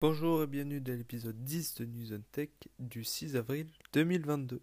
Bonjour 0.00 0.44
et 0.44 0.46
bienvenue 0.46 0.80
dans 0.80 0.96
l'épisode 0.96 1.42
10 1.42 1.74
de 1.74 1.84
News 1.84 2.12
on 2.12 2.22
Tech 2.30 2.50
du 2.78 3.02
6 3.02 3.34
avril 3.34 3.66
2022. 3.94 4.62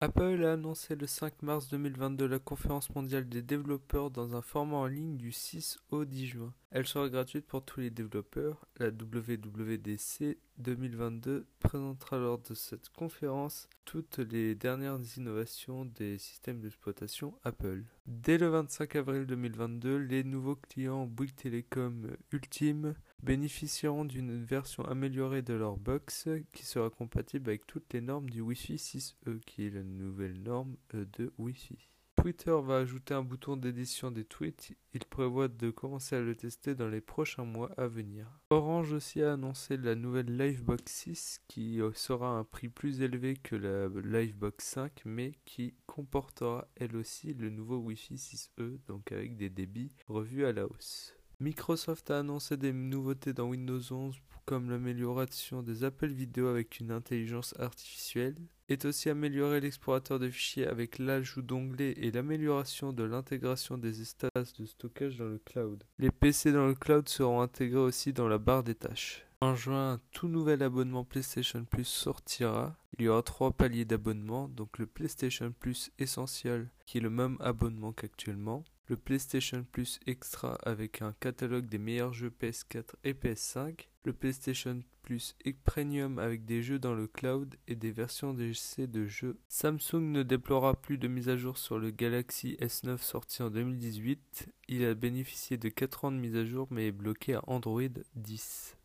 Apple 0.00 0.42
a 0.46 0.54
annoncé 0.54 0.96
le 0.96 1.06
5 1.06 1.42
mars 1.42 1.68
2022 1.68 2.26
la 2.26 2.38
conférence 2.38 2.88
mondiale 2.94 3.28
des 3.28 3.42
développeurs 3.42 4.10
dans 4.10 4.34
un 4.34 4.40
format 4.40 4.78
en 4.78 4.86
ligne 4.86 5.18
du 5.18 5.30
6 5.30 5.76
au 5.90 6.06
10 6.06 6.26
juin. 6.26 6.54
Elle 6.74 6.88
sera 6.88 7.08
gratuite 7.08 7.46
pour 7.46 7.64
tous 7.64 7.78
les 7.78 7.90
développeurs. 7.90 8.66
La 8.80 8.88
WWDC 8.88 10.38
2022 10.58 11.46
présentera 11.60 12.18
lors 12.18 12.40
de 12.40 12.52
cette 12.54 12.88
conférence 12.88 13.68
toutes 13.84 14.18
les 14.18 14.56
dernières 14.56 14.98
innovations 15.16 15.84
des 15.84 16.18
systèmes 16.18 16.58
d'exploitation 16.58 17.38
Apple. 17.44 17.84
Dès 18.06 18.38
le 18.38 18.48
25 18.48 18.96
avril 18.96 19.24
2022, 19.24 19.98
les 19.98 20.24
nouveaux 20.24 20.56
clients 20.56 21.06
Bouygues 21.06 21.36
Telecom 21.36 22.08
Ultime 22.32 22.94
bénéficieront 23.22 24.04
d'une 24.04 24.44
version 24.44 24.84
améliorée 24.84 25.42
de 25.42 25.54
leur 25.54 25.76
box 25.76 26.28
qui 26.52 26.66
sera 26.66 26.90
compatible 26.90 27.50
avec 27.50 27.68
toutes 27.68 27.92
les 27.92 28.00
normes 28.00 28.28
du 28.28 28.40
Wi-Fi 28.40 28.74
6E 28.74 29.38
qui 29.46 29.66
est 29.66 29.70
la 29.70 29.84
nouvelle 29.84 30.42
norme 30.42 30.74
de 30.92 31.32
Wi-Fi. 31.38 31.88
Twitter 32.16 32.56
va 32.62 32.78
ajouter 32.78 33.14
un 33.14 33.22
bouton 33.22 33.56
d'édition 33.56 34.10
des 34.10 34.24
tweets. 34.24 34.72
Il 34.94 35.04
prévoit 35.04 35.48
de 35.48 35.70
commencer 35.70 36.16
à 36.16 36.20
le 36.20 36.34
tester 36.34 36.74
dans 36.74 36.88
les 36.88 37.00
prochains 37.00 37.44
mois 37.44 37.70
à 37.76 37.86
venir. 37.86 38.26
Orange 38.50 38.92
aussi 38.92 39.22
a 39.22 39.34
annoncé 39.34 39.76
la 39.76 39.94
nouvelle 39.94 40.36
Livebox 40.36 40.90
6 40.90 41.40
qui 41.48 41.80
sera 41.94 42.28
un 42.28 42.44
prix 42.44 42.68
plus 42.68 43.02
élevé 43.02 43.36
que 43.36 43.56
la 43.56 43.88
Livebox 43.88 44.64
5 44.64 45.02
mais 45.04 45.32
qui 45.44 45.74
comportera 45.86 46.68
elle 46.76 46.96
aussi 46.96 47.34
le 47.34 47.50
nouveau 47.50 47.78
Wi-Fi 47.78 48.14
6E 48.14 48.78
donc 48.86 49.12
avec 49.12 49.36
des 49.36 49.50
débits 49.50 49.94
revus 50.08 50.46
à 50.46 50.52
la 50.52 50.66
hausse. 50.66 51.14
Microsoft 51.44 52.10
a 52.10 52.20
annoncé 52.20 52.56
des 52.56 52.72
nouveautés 52.72 53.34
dans 53.34 53.50
Windows 53.50 53.92
11 53.92 54.18
comme 54.46 54.70
l'amélioration 54.70 55.62
des 55.62 55.84
appels 55.84 56.12
vidéo 56.12 56.48
avec 56.48 56.80
une 56.80 56.90
intelligence 56.90 57.54
artificielle, 57.58 58.34
est 58.68 58.84
aussi 58.86 59.10
amélioré 59.10 59.60
l'explorateur 59.60 60.18
de 60.18 60.30
fichiers 60.30 60.66
avec 60.66 60.98
l'ajout 60.98 61.42
d'onglets 61.42 61.92
et 61.98 62.10
l'amélioration 62.10 62.92
de 62.92 63.04
l'intégration 63.04 63.76
des 63.76 64.00
espaces 64.00 64.54
de 64.58 64.64
stockage 64.64 65.18
dans 65.18 65.28
le 65.28 65.38
cloud. 65.38 65.84
Les 65.98 66.10
PC 66.10 66.52
dans 66.52 66.66
le 66.66 66.74
cloud 66.74 67.08
seront 67.08 67.42
intégrés 67.42 67.78
aussi 67.78 68.12
dans 68.12 68.28
la 68.28 68.38
barre 68.38 68.64
des 68.64 68.74
tâches. 68.74 69.26
En 69.44 69.54
juin, 69.54 70.00
tout 70.10 70.26
nouvel 70.26 70.62
abonnement 70.62 71.04
PlayStation 71.04 71.66
Plus 71.66 71.84
sortira. 71.84 72.78
Il 72.98 73.04
y 73.04 73.08
aura 73.08 73.22
trois 73.22 73.52
paliers 73.52 73.84
d'abonnement, 73.84 74.48
donc 74.48 74.78
le 74.78 74.86
PlayStation 74.86 75.52
Plus 75.60 75.90
Essential, 75.98 76.70
qui 76.86 76.96
est 76.96 77.02
le 77.02 77.10
même 77.10 77.36
abonnement 77.40 77.92
qu'actuellement, 77.92 78.64
le 78.86 78.96
PlayStation 78.96 79.66
Plus 79.70 80.00
Extra 80.06 80.54
avec 80.62 81.02
un 81.02 81.12
catalogue 81.20 81.66
des 81.66 81.76
meilleurs 81.76 82.14
jeux 82.14 82.32
PS4 82.40 82.94
et 83.04 83.12
PS5, 83.12 83.88
le 84.04 84.14
PlayStation 84.14 84.82
Plus 85.02 85.36
Premium 85.66 86.18
avec 86.18 86.46
des 86.46 86.62
jeux 86.62 86.78
dans 86.78 86.94
le 86.94 87.06
cloud 87.06 87.54
et 87.68 87.76
des 87.76 87.92
versions 87.92 88.32
d'essai 88.32 88.86
de 88.86 89.04
jeux. 89.04 89.36
Samsung 89.48 90.10
ne 90.10 90.22
déplorera 90.22 90.72
plus 90.72 90.96
de 90.96 91.06
mise 91.06 91.28
à 91.28 91.36
jour 91.36 91.58
sur 91.58 91.78
le 91.78 91.90
Galaxy 91.90 92.56
S9 92.62 92.96
sorti 92.96 93.42
en 93.42 93.50
2018. 93.50 94.48
Il 94.68 94.86
a 94.86 94.94
bénéficié 94.94 95.58
de 95.58 95.68
4 95.68 96.06
ans 96.06 96.12
de 96.12 96.16
mise 96.16 96.34
à 96.34 96.46
jour 96.46 96.66
mais 96.70 96.86
est 96.86 96.92
bloqué 96.92 97.34
à 97.34 97.42
Android 97.46 97.82
10. 98.14 98.78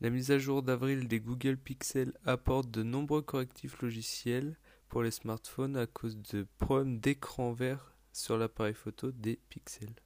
La 0.00 0.10
mise 0.10 0.30
à 0.30 0.38
jour 0.38 0.62
d'avril 0.62 1.08
des 1.08 1.18
Google 1.18 1.56
Pixel 1.56 2.12
apporte 2.24 2.70
de 2.70 2.84
nombreux 2.84 3.20
correctifs 3.20 3.82
logiciels 3.82 4.56
pour 4.88 5.02
les 5.02 5.10
smartphones 5.10 5.76
à 5.76 5.88
cause 5.88 6.16
de 6.16 6.46
problèmes 6.58 7.00
d'écran 7.00 7.52
vert 7.52 7.96
sur 8.12 8.38
l'appareil 8.38 8.74
photo 8.74 9.10
des 9.10 9.40
pixels. 9.48 9.96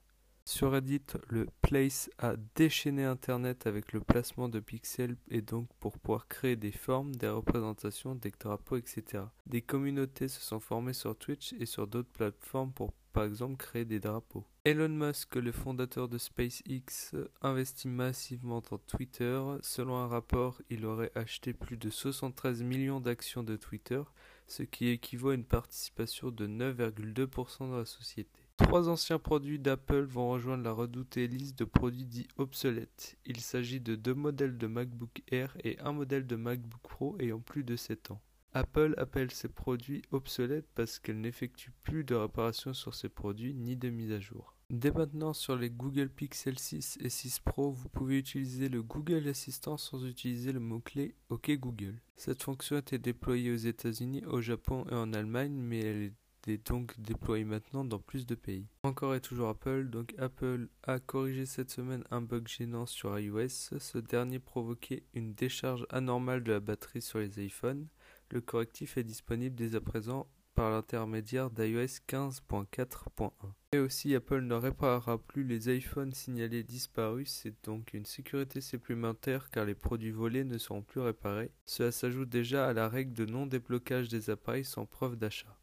Sur 0.45 0.71
Reddit, 0.71 1.03
le 1.29 1.45
Place 1.61 2.09
a 2.17 2.35
déchaîné 2.55 3.03
Internet 3.03 3.67
avec 3.67 3.93
le 3.93 4.01
placement 4.01 4.49
de 4.49 4.59
pixels 4.59 5.15
et 5.29 5.41
donc 5.41 5.69
pour 5.79 5.99
pouvoir 5.99 6.27
créer 6.27 6.55
des 6.55 6.71
formes, 6.71 7.15
des 7.15 7.29
représentations, 7.29 8.15
des 8.15 8.31
drapeaux, 8.31 8.77
etc. 8.77 9.25
Des 9.45 9.61
communautés 9.61 10.27
se 10.27 10.41
sont 10.41 10.59
formées 10.59 10.93
sur 10.93 11.15
Twitch 11.15 11.53
et 11.59 11.67
sur 11.67 11.85
d'autres 11.85 12.11
plateformes 12.11 12.73
pour 12.73 12.93
par 13.13 13.23
exemple 13.23 13.55
créer 13.57 13.85
des 13.85 13.99
drapeaux. 13.99 14.43
Elon 14.65 14.89
Musk, 14.89 15.35
le 15.35 15.51
fondateur 15.51 16.09
de 16.09 16.17
SpaceX, 16.17 17.15
investit 17.41 17.87
massivement 17.87 18.61
dans 18.61 18.77
Twitter. 18.79 19.41
Selon 19.61 19.97
un 19.97 20.07
rapport, 20.07 20.61
il 20.69 20.85
aurait 20.85 21.11
acheté 21.15 21.53
plus 21.53 21.77
de 21.77 21.89
73 21.89 22.63
millions 22.63 22.99
d'actions 22.99 23.43
de 23.43 23.55
Twitter, 23.55 24.01
ce 24.47 24.63
qui 24.63 24.87
équivaut 24.89 25.29
à 25.29 25.35
une 25.35 25.45
participation 25.45 26.31
de 26.31 26.47
9,2% 26.47 27.69
dans 27.69 27.77
la 27.77 27.85
société. 27.85 28.43
Trois 28.57 28.87
anciens 28.87 29.19
produits 29.19 29.59
d'Apple 29.59 30.03
vont 30.03 30.29
rejoindre 30.29 30.63
la 30.63 30.71
redoutée 30.71 31.27
liste 31.27 31.57
de 31.59 31.65
produits 31.65 32.05
dits 32.05 32.27
obsolètes. 32.37 33.17
Il 33.25 33.39
s'agit 33.41 33.79
de 33.79 33.95
deux 33.95 34.13
modèles 34.13 34.57
de 34.57 34.67
MacBook 34.67 35.23
Air 35.31 35.55
et 35.63 35.79
un 35.79 35.91
modèle 35.91 36.25
de 36.27 36.35
MacBook 36.35 36.81
Pro 36.81 37.15
ayant 37.19 37.39
plus 37.39 37.63
de 37.63 37.75
7 37.75 38.11
ans. 38.11 38.21
Apple 38.55 38.93
appelle 38.97 39.31
ces 39.31 39.47
produits 39.47 40.03
obsolètes 40.11 40.67
parce 40.75 40.99
qu'elle 40.99 41.19
n'effectue 41.19 41.71
plus 41.81 42.03
de 42.03 42.13
réparation 42.13 42.73
sur 42.73 42.93
ces 42.93 43.09
produits 43.09 43.55
ni 43.55 43.75
de 43.75 43.89
mise 43.89 44.11
à 44.11 44.19
jour. 44.19 44.55
Dès 44.69 44.91
maintenant 44.91 45.33
sur 45.33 45.55
les 45.55 45.71
Google 45.71 46.09
Pixel 46.09 46.57
6 46.59 46.99
et 47.01 47.09
6 47.09 47.39
Pro, 47.39 47.71
vous 47.71 47.89
pouvez 47.89 48.19
utiliser 48.19 48.69
le 48.69 48.83
Google 48.83 49.27
Assistant 49.27 49.77
sans 49.77 50.05
utiliser 50.05 50.51
le 50.51 50.59
mot-clé 50.59 51.15
OK 51.29 51.51
Google. 51.51 51.99
Cette 52.15 52.43
fonction 52.43 52.77
été 52.77 52.99
déployée 52.99 53.51
aux 53.51 53.55
États-Unis, 53.55 54.23
au 54.25 54.41
Japon 54.41 54.85
et 54.91 54.95
en 54.95 55.13
Allemagne, 55.13 55.53
mais 55.53 55.79
elle 55.79 56.11
est 56.47 56.67
donc 56.67 56.99
déployée 56.99 57.45
maintenant 57.45 57.85
dans 57.85 57.99
plus 57.99 58.25
de 58.25 58.35
pays. 58.35 58.67
Encore 58.83 59.15
et 59.15 59.21
toujours 59.21 59.49
Apple, 59.49 59.89
donc 59.89 60.13
Apple 60.17 60.67
a 60.83 60.99
corrigé 60.99 61.45
cette 61.45 61.71
semaine 61.71 62.03
un 62.11 62.21
bug 62.21 62.47
gênant 62.47 62.85
sur 62.85 63.17
iOS. 63.17 63.77
Ce 63.79 63.97
dernier 63.97 64.39
provoquait 64.39 65.03
une 65.13 65.33
décharge 65.33 65.85
anormale 65.89 66.43
de 66.43 66.51
la 66.51 66.59
batterie 66.59 67.01
sur 67.01 67.19
les 67.19 67.43
iPhones. 67.45 67.87
Le 68.33 68.41
correctif 68.41 68.97
est 68.97 69.03
disponible 69.03 69.55
dès 69.55 69.75
à 69.75 69.79
présent 69.79 70.27
par 70.55 70.71
l'intermédiaire 70.71 71.51
d'iOS 71.51 72.01
15.4.1. 72.09 73.31
Et 73.73 73.77
aussi, 73.77 74.15
Apple 74.15 74.41
ne 74.41 74.55
réparera 74.55 75.19
plus 75.19 75.43
les 75.43 75.69
iPhones 75.77 76.13
signalés 76.13 76.63
disparus, 76.63 77.29
c'est 77.29 77.53
donc 77.63 77.93
une 77.93 78.07
sécurité 78.07 78.59
supplémentaire 78.59 79.51
car 79.51 79.65
les 79.65 79.75
produits 79.75 80.09
volés 80.09 80.45
ne 80.45 80.57
seront 80.57 80.81
plus 80.81 80.99
réparés. 80.99 81.51
Cela 81.67 81.91
s'ajoute 81.91 82.29
déjà 82.29 82.67
à 82.67 82.73
la 82.73 82.89
règle 82.89 83.13
de 83.13 83.27
non 83.27 83.45
déblocage 83.45 84.07
des 84.07 84.31
appareils 84.31 84.65
sans 84.65 84.87
preuve 84.87 85.15
d'achat. 85.15 85.55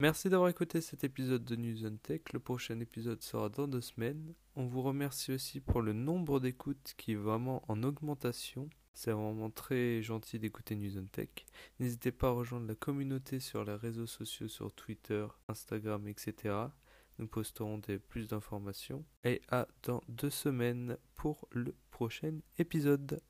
Merci 0.00 0.28
d'avoir 0.28 0.48
écouté 0.48 0.80
cet 0.80 1.04
épisode 1.04 1.44
de 1.44 1.54
News. 1.54 1.88
Le 2.32 2.40
prochain 2.40 2.80
épisode 2.80 3.22
sera 3.22 3.50
dans 3.50 3.68
deux 3.68 3.80
semaines. 3.82 4.34
On 4.56 4.66
vous 4.66 4.82
remercie 4.82 5.30
aussi 5.30 5.60
pour 5.60 5.80
le 5.80 5.92
nombre 5.92 6.40
d'écoutes 6.40 6.94
qui 6.96 7.12
est 7.12 7.14
vraiment 7.14 7.62
en 7.68 7.84
augmentation. 7.84 8.68
C'est 8.96 9.12
vraiment 9.12 9.50
très 9.50 10.00
gentil 10.00 10.38
d'écouter 10.38 10.74
News 10.74 10.96
on 10.96 11.04
Tech. 11.04 11.28
N'hésitez 11.80 12.12
pas 12.12 12.28
à 12.28 12.30
rejoindre 12.30 12.66
la 12.66 12.74
communauté 12.74 13.40
sur 13.40 13.62
les 13.62 13.74
réseaux 13.74 14.06
sociaux, 14.06 14.48
sur 14.48 14.72
Twitter, 14.72 15.26
Instagram, 15.48 16.08
etc. 16.08 16.54
Nous 17.18 17.26
posterons 17.26 17.76
des, 17.76 17.98
plus 17.98 18.26
d'informations. 18.26 19.04
Et 19.22 19.42
à 19.50 19.68
dans 19.82 20.02
deux 20.08 20.30
semaines 20.30 20.96
pour 21.14 21.46
le 21.50 21.74
prochain 21.90 22.38
épisode. 22.56 23.20